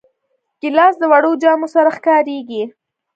[0.61, 2.63] ګیلاس د وړو جامو سره ښکارېږي.